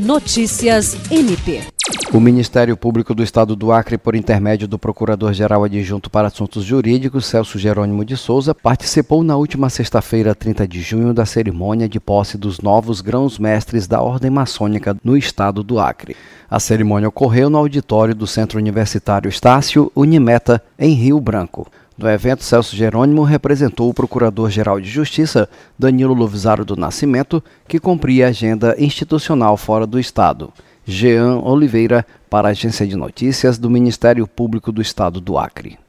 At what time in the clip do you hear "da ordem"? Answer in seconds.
13.86-14.30